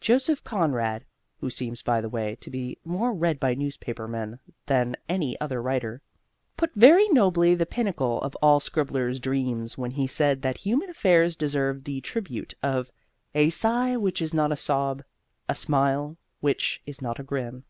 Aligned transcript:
Joseph 0.00 0.42
Conrad 0.42 1.04
(who 1.40 1.50
seems, 1.50 1.82
by 1.82 2.00
the 2.00 2.08
way, 2.08 2.34
to 2.36 2.48
be 2.48 2.78
more 2.82 3.12
read 3.12 3.38
by 3.38 3.52
newspaper 3.52 4.08
men 4.08 4.38
than 4.64 4.96
any 5.06 5.38
other 5.38 5.60
writer) 5.60 6.00
put 6.56 6.70
very 6.74 7.06
nobly 7.10 7.54
the 7.54 7.66
pinnacle 7.66 8.18
of 8.22 8.34
all 8.36 8.58
scribblers' 8.58 9.20
dreams 9.20 9.76
when 9.76 9.90
he 9.90 10.06
said 10.06 10.40
that 10.40 10.56
human 10.56 10.88
affairs 10.88 11.36
deserve 11.36 11.84
the 11.84 12.00
tribute 12.00 12.54
of 12.62 12.90
"a 13.34 13.50
sigh 13.50 13.98
which 13.98 14.22
is 14.22 14.32
not 14.32 14.50
a 14.50 14.56
sob, 14.56 15.02
a 15.46 15.54
smile 15.54 16.16
which 16.40 16.80
is 16.86 17.02
not 17.02 17.20
a 17.20 17.22
grin." 17.22 17.62